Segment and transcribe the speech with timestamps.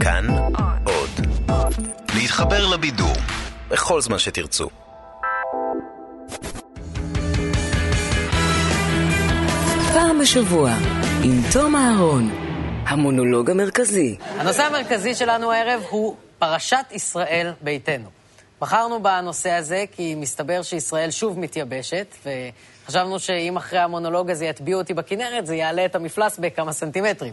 [0.00, 0.26] כאן
[0.84, 1.10] עוד.
[2.14, 3.16] להתחבר לבידור
[3.68, 4.68] בכל זמן שתרצו.
[9.92, 10.70] פעם בשבוע,
[11.24, 12.30] עם תום אהרון,
[12.86, 14.16] המונולוג המרכזי.
[14.20, 18.08] הנושא המרכזי שלנו הערב הוא פרשת ישראל ביתנו.
[18.60, 22.14] בחרנו בנושא הזה כי מסתבר שישראל שוב מתייבשת,
[22.84, 27.32] וחשבנו שאם אחרי המונולוג הזה יטביעו אותי בכנרת, זה יעלה את המפלס בכמה סנטימטרים.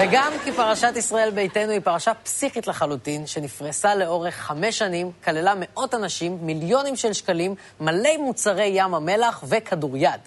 [0.00, 5.94] וגם כי פרשת ישראל ביתנו היא פרשה פסיכית לחלוטין, שנפרסה לאורך חמש שנים, כללה מאות
[5.94, 10.20] אנשים, מיליונים של שקלים, מלא מוצרי ים המלח וכדוריד.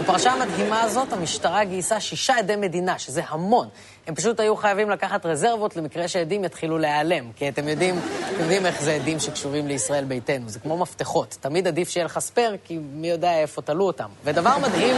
[0.00, 3.68] בפרשה המדהימה הזאת, המשטרה גייסה שישה עדי מדינה, שזה המון.
[4.06, 7.32] הם פשוט היו חייבים לקחת רזרבות למקרה שעדים יתחילו להיעלם.
[7.36, 7.98] כי אתם יודעים,
[8.28, 10.48] אתם יודעים איך זה עדים שקשורים לישראל ביתנו.
[10.48, 11.36] זה כמו מפתחות.
[11.40, 14.08] תמיד עדיף שיהיה לך ספייר, כי מי יודע איפה תלו אותם.
[14.24, 14.96] ודבר מדהים,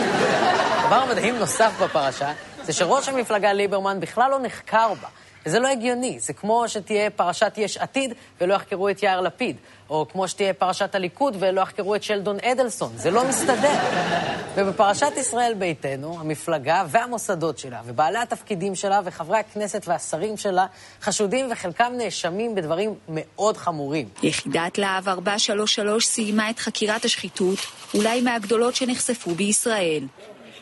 [0.87, 5.09] דבר מדהים נוסף בפרשה, זה שראש המפלגה ליברמן בכלל לא נחקר בה.
[5.47, 6.19] וזה לא הגיוני.
[6.19, 9.57] זה כמו שתהיה פרשת יש עתיד ולא יחקרו את יאיר לפיד.
[9.91, 12.93] או כמו שתהיה פרשת הליכוד ולא יחקרו את שלדון אדלסון.
[12.97, 13.75] זה לא מסתדר.
[14.57, 20.67] ובפרשת ישראל ביתנו, המפלגה והמוסדות שלה, ובעלי התפקידים שלה, וחברי הכנסת והשרים שלה,
[21.03, 24.09] חשודים וחלקם נאשמים בדברים מאוד חמורים.
[24.23, 27.59] יחידת להב 433 סיימה את חקירת השחיתות,
[27.95, 30.05] אולי מהגדולות שנחשפו בישראל.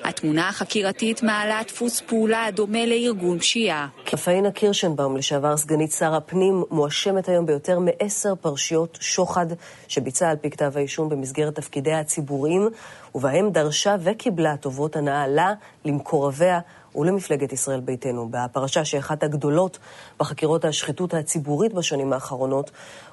[0.04, 3.88] התמונה החקירתית מעלה דפוס פעולה הדומה לארגון פשיעה.
[4.24, 9.46] פאינה קירשנבאום, לשעבר סגנית שר הפנים, מואשמת היום ביותר מעשר פרשיות שוחד
[9.88, 12.68] שביצעה על פי כתב האישום במסגרת תפקידיה הציבוריים,
[13.14, 15.52] ובהם דרשה וקיבלה טובות הנאה לה,
[15.84, 16.60] למקורביה
[16.96, 18.28] ולמפלגת ישראל ביתנו.
[18.30, 19.78] בפרשה שאחת הגדולות
[20.20, 22.70] בחקירות השחיתות הציבורית בשנים האחרונות,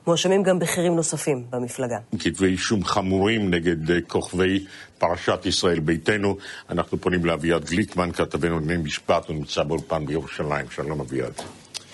[0.07, 1.97] מואשמים גם בכירים נוספים במפלגה.
[2.19, 4.65] כתבי אישום חמורים נגד אה, כוכבי
[4.97, 6.37] פרשת ישראל ביתנו.
[6.69, 10.65] אנחנו פונים לאביעד גליקמן, כתבנו לענייני משפט, הוא נמצא באולפן בירושלים.
[10.69, 11.33] שלום אביעד.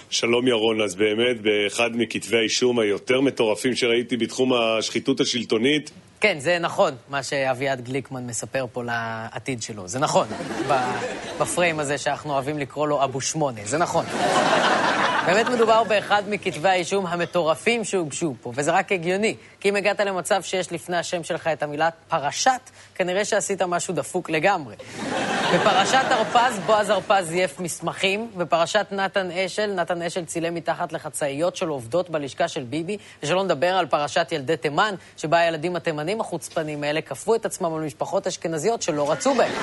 [0.09, 5.91] שלום ירון, אז באמת באחד מכתבי האישום היותר מטורפים שראיתי בתחום השחיתות השלטונית.
[6.25, 9.87] כן, זה נכון, מה שאביעד גליקמן מספר פה לעתיד שלו.
[9.87, 10.27] זה נכון,
[11.39, 14.05] בפריים הזה שאנחנו אוהבים לקרוא לו אבו שמונה, זה נכון.
[15.25, 20.43] באמת מדובר באחד מכתבי האישום המטורפים שהוגשו פה, וזה רק הגיוני, כי אם הגעת למצב
[20.43, 24.75] שיש לפני השם שלך את המילה פרשת, כנראה שעשית משהו דפוק לגמרי.
[25.55, 31.67] בפרשת הרפז, בועז הרפז זייף מסמכים, בפרשת נתן אשל, נתן אשל צילם מתחת לחצאיות של
[31.67, 37.01] עובדות בלשכה של ביבי, ושלא נדבר על פרשת ילדי תימן, שבה הילדים התימנים החוצפנים האלה
[37.01, 39.53] כפו את עצמם על משפחות אשכנזיות שלא רצו בהם.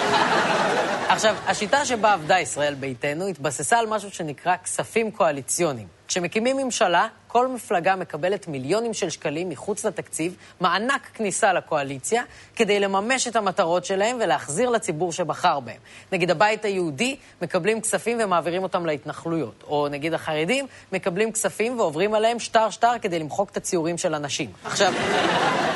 [1.09, 6.02] עכשיו, השיטה שבה עבדה ישראל ביתנו התבססה על משהו שנקרא כספים קואליציוניים.
[6.13, 12.23] כשמקימים ממשלה, כל מפלגה מקבלת מיליונים של שקלים מחוץ לתקציב, מענק כניסה לקואליציה,
[12.57, 15.77] כדי לממש את המטרות שלהם ולהחזיר לציבור שבחר בהם.
[16.13, 19.65] נגיד הבית היהודי מקבלים כספים ומעבירים אותם להתנחלויות.
[19.67, 24.51] או נגיד החרדים מקבלים כספים ועוברים עליהם שטר-שטר כדי למחוק את הציורים של הנשים.
[24.65, 24.93] עכשיו,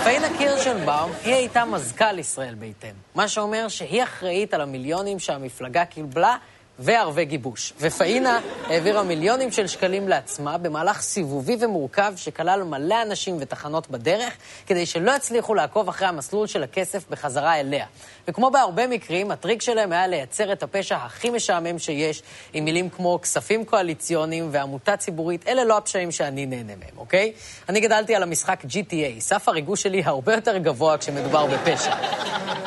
[0.05, 2.91] פאינה קירשנבאום, היא הייתה מזכ"ל ישראל ביתנו.
[3.15, 6.37] מה שאומר שהיא אחראית על המיליונים שהמפלגה קיבלה
[6.79, 7.73] וערבי גיבוש.
[7.81, 14.87] ופאינה העבירה מיליונים של שקלים לעצמה במהלך סיבובי ומורכב שכלל מלא אנשים ותחנות בדרך, כדי
[14.87, 17.87] שלא יצליחו לעקוב אחרי המסלול של הכסף בחזרה אליה.
[18.29, 22.23] וכמו בהרבה מקרים, הטריק שלהם היה לייצר את הפשע הכי משעמם שיש,
[22.53, 27.33] עם מילים כמו כספים קואליציוניים ועמותה ציבורית, אלה לא הפשעים שאני נהנה מהם, אוקיי?
[27.69, 31.95] אני גדלתי על המשחק GTA, סף הריגוש שלי הרבה יותר גבוה כשמדובר בפשע.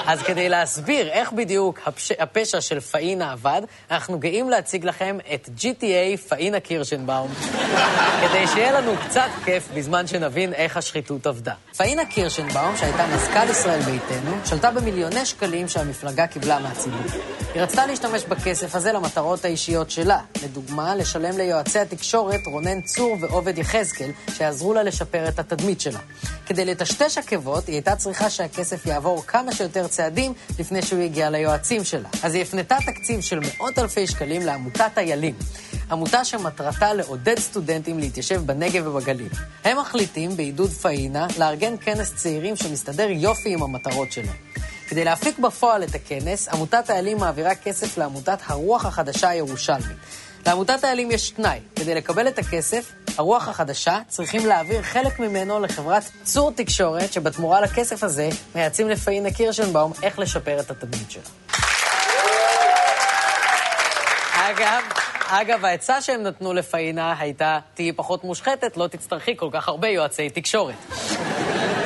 [0.06, 2.12] אז כדי להסביר איך בדיוק הפש...
[2.12, 3.62] הפשע של פאינה עבד,
[4.00, 7.32] אנחנו גאים להציג לכם את GTA פאינה קירשנבאום,
[8.22, 11.54] כדי שיהיה לנו קצת כיף בזמן שנבין איך השחיתות עבדה.
[11.80, 17.00] פאינה קירשנבאום, שהייתה מזכ"ל ישראל ביתנו, שלטה במיליוני שקלים שהמפלגה קיבלה מהציבור.
[17.54, 20.20] היא רצתה להשתמש בכסף הזה למטרות האישיות שלה.
[20.44, 26.00] לדוגמה, לשלם ליועצי התקשורת רונן צור ועובד יחזקאל, שיעזרו לה לשפר את התדמית שלה.
[26.46, 31.84] כדי לטשטש עקבות, היא הייתה צריכה שהכסף יעבור כמה שיותר צעדים לפני שהוא יגיע ליועצים
[31.84, 32.10] שלה.
[32.24, 35.36] אז היא הפנתה תקציב של מאות אלפי שקלים לעמותת איילים.
[35.92, 39.30] עמותה שמטרתה לעודד סטודנטים להתיישב בנגב ובגליל.
[39.64, 44.36] הם מחליטים, בעידוד פאינה, לארגן כנס צעירים שמסתדר יופי עם המטרות שלהם.
[44.88, 49.98] כדי להפיק בפועל את הכנס, עמותת האלים מעבירה כסף לעמותת הרוח החדשה הירושלמית.
[50.46, 56.04] לעמותת האלים יש תנאי, כדי לקבל את הכסף, הרוח החדשה צריכים להעביר חלק ממנו לחברת
[56.24, 61.24] צור תקשורת, שבתמורה לכסף הזה מייעצים לפאינה קירשנבאום איך לשפר את התדמית שלה.
[64.34, 64.84] אגב,
[65.32, 70.30] אגב, העצה שהם נתנו לפאינה הייתה, תהיי פחות מושחתת, לא תצטרכי כל כך הרבה יועצי
[70.30, 70.76] תקשורת.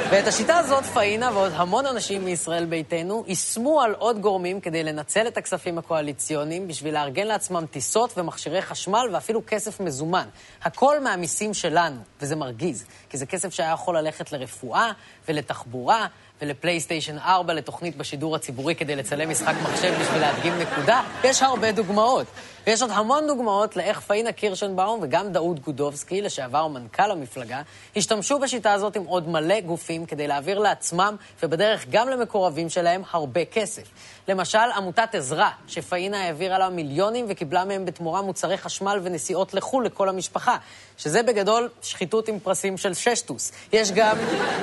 [0.10, 5.28] ואת השיטה הזאת פאינה ועוד המון אנשים מישראל ביתנו יישמו על עוד גורמים כדי לנצל
[5.28, 10.28] את הכספים הקואליציוניים בשביל לארגן לעצמם טיסות ומכשירי חשמל ואפילו כסף מזומן.
[10.64, 14.92] הכל מהמיסים שלנו, וזה מרגיז, כי זה כסף שהיה יכול ללכת לרפואה
[15.28, 16.08] ולתחבורה
[16.42, 22.28] ולפלייסטיישן 4 לתוכנית בשידור הציבורי כדי לצלם משחק מחשב בשביל להדגים נקודה, יש הרבה דוגמאות.
[22.68, 27.62] ויש עוד המון דוגמאות לאיך פאינה קירשנבאום וגם דאוד גודובסקי, לשעבר מנכ"ל המפלגה,
[27.96, 33.46] השתמשו בשיטה הזאת עם עוד מלא גופים כדי להעביר לעצמם, ובדרך גם למקורבים שלהם, הרבה
[33.46, 33.84] כסף.
[34.28, 40.10] למשל, עמותת עזרא, שפאינה העבירה לה מיליונים וקיבלה מהם בתמורה מוצרי חשמל ונסיעות לחו"ל לכל
[40.10, 40.58] המשפחה,
[40.98, 43.52] שזה בגדול שחיתות עם פרסים של ששטוס.
[43.74, 44.18] יש גם,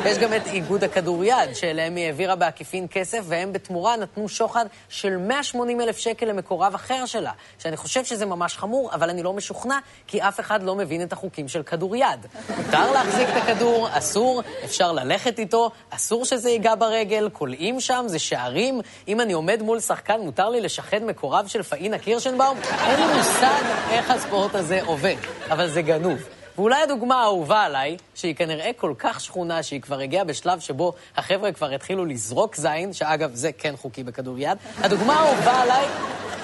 [0.04, 5.16] יש גם את איגוד הכדוריד, שאליהם היא העבירה בעקיפין כסף, והם בתמורה נתנו שוחד של
[5.16, 9.78] 180 אלף שקל למקורב אחר שלה, שאני חושב שזה ממש חמור, אבל אני לא משוכנע,
[10.06, 12.26] כי אף אחד לא מבין את החוקים של כדוריד.
[12.56, 18.18] מותר להחזיק את הכדור, אסור, אפשר ללכת איתו, אסור שזה ייגע ברגל, כולאים שם, זה
[18.18, 18.80] שערים.
[19.08, 22.58] אם אני עומד מול שחקן, מותר לי לשחד מקורב של פאינה קירשנבאום?
[22.86, 25.16] אין לי מושג איך הספורט הזה עובד,
[25.50, 26.18] אבל זה גנוב.
[26.58, 31.52] ואולי הדוגמה האהובה עליי, שהיא כנראה כל כך שכונה שהיא כבר הגיעה בשלב שבו החבר'ה
[31.52, 35.86] כבר התחילו לזרוק זין, שאגב, זה כן חוקי בכדוריד, הדוגמה האהובה עליי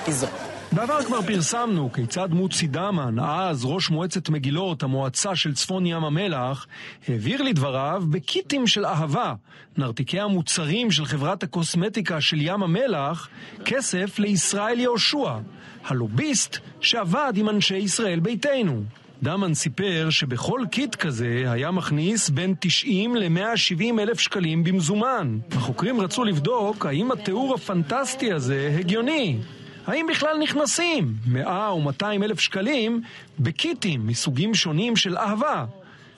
[0.07, 0.46] היא זאת.
[0.73, 6.67] בעבר כבר פרסמנו כיצד מוצי דמן, אז ראש מועצת מגילות, המועצה של צפון ים המלח,
[7.09, 9.35] העביר לדבריו בקיטים של אהבה,
[9.77, 13.29] נרתיקי המוצרים של חברת הקוסמטיקה של ים המלח,
[13.65, 15.33] כסף לישראל יהושע,
[15.85, 18.83] הלוביסט שעבד עם אנשי ישראל ביתנו.
[19.23, 25.39] דמן סיפר שבכל קיט כזה היה מכניס בין 90 ל-170 אלף שקלים במזומן.
[25.53, 29.39] החוקרים רצו לבדוק האם התיאור הפנטסטי הזה הגיוני.
[29.87, 33.03] האם בכלל נכנסים 100 או 200 אלף שקלים
[33.41, 35.65] בקיטים מסוגים שונים של אהבה?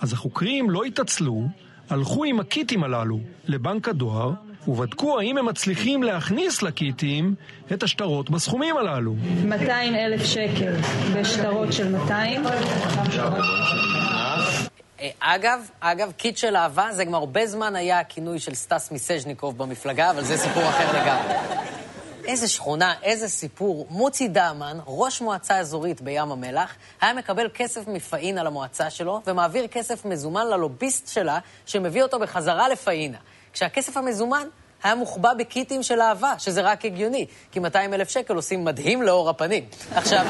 [0.01, 1.43] אז החוקרים לא התעצלו,
[1.91, 4.33] הלכו עם הקיטים הללו לבנק הדואר
[4.69, 7.35] ובדקו האם הם מצליחים להכניס לקיטים
[7.73, 9.15] את השטרות בסכומים הללו.
[9.45, 10.73] 200 אלף שקל
[11.15, 12.47] בשטרות של 200.
[15.01, 19.59] אה, אגב, אגב, kit של אהבה זה גם הרבה זמן היה הכינוי של סטס מיסז'ניקוב
[19.59, 21.78] במפלגה, אבל זה סיפור אחר לגמרי.
[22.29, 23.87] איזה שכונה, איזה סיפור.
[23.91, 30.05] מוטי דהמן, ראש מועצה אזורית בים המלח, היה מקבל כסף מפאינה למועצה שלו, ומעביר כסף
[30.05, 33.19] מזומן ללוביסט שלה, שמביא אותו בחזרה לפאינה.
[33.53, 34.49] כשהכסף המזומן
[34.83, 39.31] היה מוחבא בקיטים של אהבה, שזה רק הגיוני, כי 200 אלף שקל עושים מדהים לאור
[39.31, 39.65] הפנים.
[39.95, 40.27] עכשיו,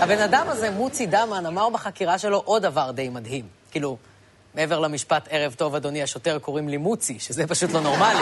[0.00, 3.44] הבן אדם הזה, מוצי דמן, אמר בחקירה שלו עוד דבר די מדהים.
[3.70, 3.96] כאילו,
[4.54, 8.20] מעבר למשפט ערב טוב, אדוני השוטר, קוראים לי מוצי, שזה פשוט לא נורמלי.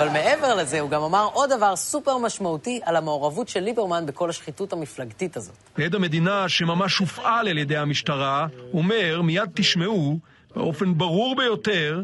[0.00, 4.30] אבל מעבר לזה, הוא גם אמר עוד דבר סופר משמעותי על המעורבות של ליברמן בכל
[4.30, 5.54] השחיתות המפלגתית הזאת.
[5.84, 10.18] עד המדינה, שממש הופעל על ידי המשטרה, אומר, מיד תשמעו,
[10.56, 12.02] באופן ברור ביותר,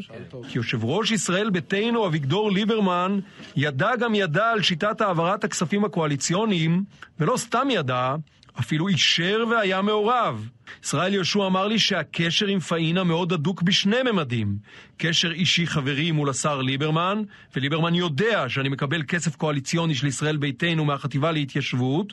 [0.48, 3.18] כי יושב ראש ישראל ביתנו אביגדור ליברמן
[3.56, 6.84] ידע גם ידע על שיטת העברת הכספים הקואליציוניים,
[7.20, 8.14] ולא סתם ידע,
[8.60, 10.48] אפילו אישר והיה מעורב.
[10.84, 14.58] ישראל יהושע אמר לי שהקשר עם פאינה מאוד הדוק בשני ממדים.
[14.96, 17.22] קשר אישי חברי מול השר ליברמן,
[17.56, 22.12] וליברמן יודע שאני מקבל כסף קואליציוני של ישראל ביתנו מהחטיבה להתיישבות,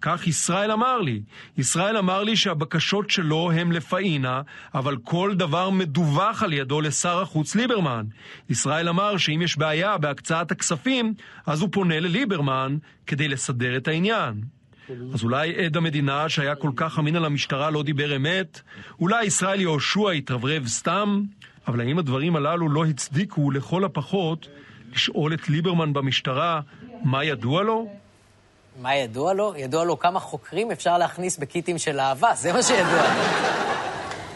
[0.00, 1.22] כך ישראל אמר לי.
[1.58, 4.42] ישראל אמר לי שהבקשות שלו הם לפאינה,
[4.74, 8.06] אבל כל דבר מדווח על ידו לשר החוץ ליברמן.
[8.50, 11.14] ישראל אמר שאם יש בעיה בהקצאת הכספים,
[11.46, 12.76] אז הוא פונה לליברמן
[13.06, 14.44] כדי לסדר את העניין.
[15.14, 18.60] אז אולי עד המדינה שהיה כל כך אמין על המשטרה לא דיבר אמת?
[19.00, 21.22] אולי ישראל יהושע התרברב סתם?
[21.68, 24.48] אבל האם הדברים הללו לא הצדיקו לכל הפחות
[24.92, 26.60] לשאול את ליברמן במשטרה
[27.04, 27.88] מה ידוע לו?
[28.82, 29.54] מה ידוע לו?
[29.56, 33.73] ידוע לו כמה חוקרים אפשר להכניס בקיטים של אהבה, זה מה שידוע לו.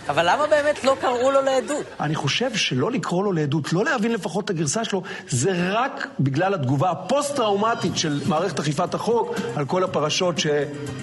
[0.08, 1.86] אבל למה באמת לא קראו לו לעדות?
[2.00, 6.54] אני חושב שלא לקרוא לו לעדות, לא להבין לפחות את הגרסה שלו, זה רק בגלל
[6.54, 10.46] התגובה הפוסט-טראומטית של מערכת אכיפת החוק על כל הפרשות, ש...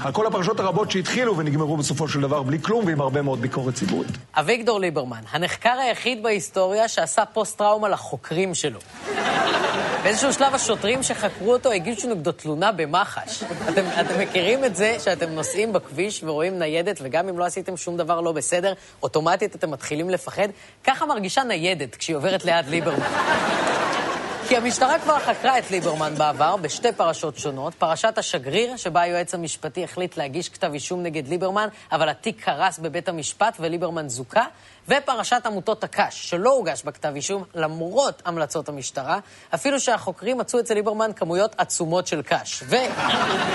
[0.01, 3.73] על כל הפרשות הרבות שהתחילו ונגמרו בסופו של דבר בלי כלום ועם הרבה מאוד ביקורת
[3.73, 4.09] ציבורית.
[4.33, 8.79] אביגדור ליברמן, הנחקר היחיד בהיסטוריה שעשה פוסט-טראומה לחוקרים שלו.
[10.05, 13.43] באיזשהו שלב השוטרים שחקרו אותו הגישו נגדו תלונה במח"ש.
[13.43, 17.97] אתם, אתם מכירים את זה שאתם נוסעים בכביש ורואים ניידת, וגם אם לא עשיתם שום
[17.97, 20.47] דבר לא בסדר, אוטומטית אתם מתחילים לפחד?
[20.83, 23.07] ככה מרגישה ניידת כשהיא עוברת ליד ליברמן.
[24.49, 27.73] כי המשטרה כבר חקרה את ליברמן בעבר בשתי פרשות שונות.
[27.73, 33.09] פרשת השגריר, שבה היועץ המשפטי החליט להגיש כתב אישום נגד ליברמן, אבל התיק קרס בבית
[33.09, 34.45] המשפט וליברמן זוכה.
[34.87, 39.19] ופרשת עמותות הקש, שלא הוגש בה כתב אישום למרות המלצות המשטרה,
[39.53, 42.63] אפילו שהחוקרים מצאו אצל ליברמן כמויות עצומות של קש.
[42.63, 42.75] ו...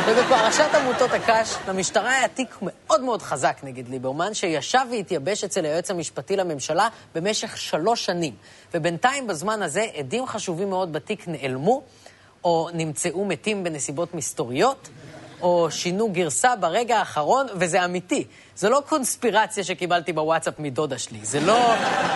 [0.06, 5.90] ובפרשת עמותות הקש, למשטרה היה תיק מאוד מאוד חזק נגד ליברמן, שישב והתייבש אצל היועץ
[5.90, 8.34] המשפטי לממשלה במשך שלוש שנים.
[8.75, 11.82] ובינתיים, בזמן הזה, עדים חשובים מאוד בתיק נעלמו,
[12.44, 14.88] או נמצאו מתים בנסיבות מסתוריות.
[15.42, 18.25] או שינו גרסה ברגע האחרון, וזה אמיתי.
[18.56, 21.18] זה לא קונספירציה שקיבלתי בוואטסאפ מדודה שלי.
[21.23, 21.75] זה לא,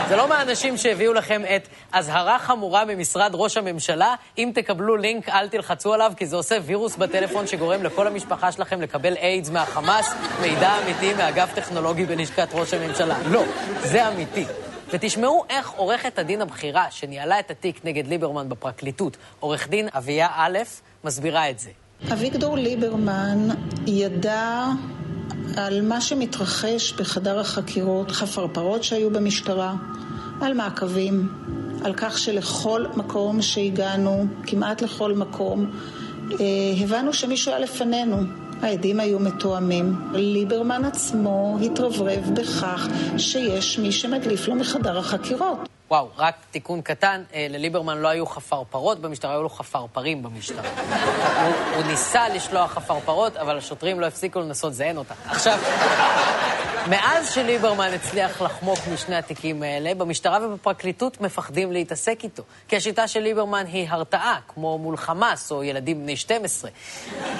[0.08, 5.48] זה לא מהאנשים שהביאו לכם את אזהרה חמורה ממשרד ראש הממשלה, אם תקבלו לינק אל
[5.48, 10.78] תלחצו עליו, כי זה עושה וירוס בטלפון שגורם לכל המשפחה שלכם לקבל איידס מהחמאס, מידע
[10.84, 13.18] אמיתי מאגף טכנולוגי בלשכת ראש הממשלה.
[13.30, 13.42] לא,
[13.82, 14.44] זה אמיתי.
[14.90, 20.58] ותשמעו איך עורכת הדין הבכירה שניהלה את התיק נגד ליברמן בפרקליטות, עורך דין אביה א',
[21.04, 21.70] מסבירה את זה.
[22.12, 23.48] אביגדור ליברמן
[23.86, 24.66] ידע
[25.56, 29.74] על מה שמתרחש בחדר החקירות, חפרפרות שהיו במשטרה,
[30.40, 31.28] על מעקבים,
[31.84, 35.70] על כך שלכל מקום שהגענו, כמעט לכל מקום,
[36.32, 36.36] אה,
[36.82, 38.16] הבנו שמישהו היה לפנינו.
[38.62, 39.94] העדים היו מתואמים.
[40.12, 45.58] ליברמן עצמו התרברב בכך שיש מי שמדליף לו מחדר החקירות.
[45.90, 50.70] וואו, רק תיקון קטן, אה, לליברמן לא היו חפרפרות במשטרה, היו לו חפרפרים במשטרה.
[51.42, 55.14] הוא, הוא ניסה לשלוח חפרפרות, אבל השוטרים לא הפסיקו לנסות לזיין אותה.
[55.26, 55.58] עכשיו,
[56.90, 62.42] מאז שליברמן הצליח לחמוק משני התיקים האלה, במשטרה ובפרקליטות מפחדים להתעסק איתו.
[62.68, 66.70] כי השיטה של ליברמן היא הרתעה, כמו מול חמאס או ילדים בני 12.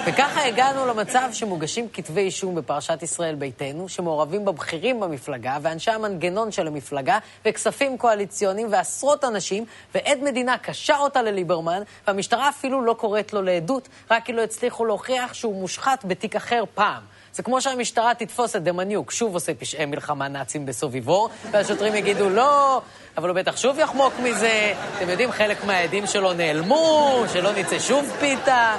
[0.05, 6.67] וככה הגענו למצב שמוגשים כתבי אישום בפרשת ישראל ביתנו, שמעורבים בבכירים במפלגה ואנשי המנגנון של
[6.67, 13.41] המפלגה, וכספים קואליציוניים ועשרות אנשים, ועד מדינה קשר אותה לליברמן, והמשטרה אפילו לא קוראת לו
[13.41, 17.03] לעדות, רק כי לא הצליחו להוכיח שהוא מושחת בתיק אחר פעם.
[17.35, 22.81] זה כמו שהמשטרה תתפוס את דמניוק, שוב עושה פשעי מלחמה נאצים בסוביבור, והשוטרים יגידו, לא,
[23.17, 24.73] אבל הוא בטח שוב יחמוק מזה.
[24.97, 28.77] אתם יודעים, חלק מהעדים שלו נעלמו, שלא נצא שוב פיתה.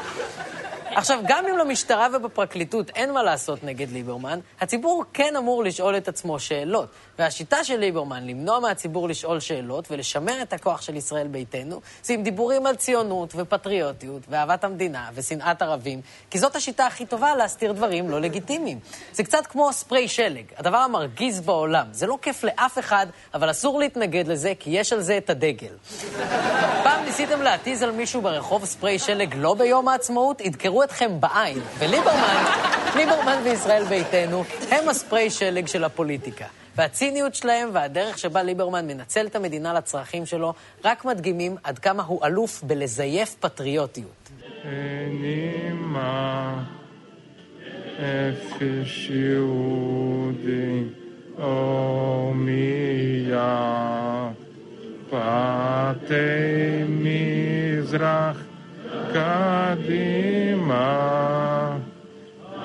[0.97, 6.09] עכשיו, גם אם למשטרה ובפרקליטות אין מה לעשות נגד ליברמן, הציבור כן אמור לשאול את
[6.09, 6.89] עצמו שאלות.
[7.19, 12.23] והשיטה של ליברמן למנוע מהציבור לשאול שאלות ולשמר את הכוח של ישראל ביתנו, זה עם
[12.23, 16.01] דיבורים על ציונות ופטריוטיות ואהבת המדינה ושנאת ערבים,
[16.31, 18.79] כי זאת השיטה הכי טובה להסתיר דברים לא לגיטימיים.
[19.13, 21.87] זה קצת כמו ספרי שלג, הדבר המרגיז בעולם.
[21.93, 25.73] זה לא כיף לאף אחד, אבל אסור להתנגד לזה, כי יש על זה את הדגל.
[26.83, 30.41] פעם ניסיתם להתיז על מישהו ברחוב ספרי שלג לא ביום העצמאות?
[30.41, 31.59] ידקרו אתכם בעין.
[31.79, 32.45] וליברמן,
[32.97, 36.47] ליברמן וישראל ביתנו, הם הספרי שלג של הפוליטיקה.
[36.77, 42.27] והציניות שלהם והדרך שבה ליברמן מנצל את המדינה לצרכים שלו רק מדגימים עד כמה הוא
[42.27, 44.31] אלוף בלזייף פטריוטיות.
[55.11, 58.37] פתי מזרח
[60.67, 61.79] קדימה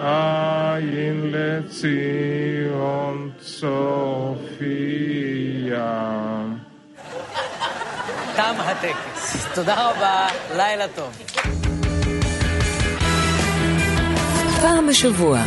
[0.02, 4.72] עין לציון צופיה.
[8.36, 9.48] תם הטקס.
[9.56, 10.28] תודה רבה,
[10.58, 11.24] לילה טוב.
[14.62, 15.40] פעם בשבוע,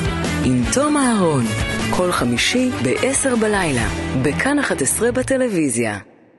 [0.44, 1.44] עם תום אהרון,
[1.96, 3.88] כל חמישי ב-10 בלילה,
[4.22, 6.13] בכאן 11 בטלוויזיה.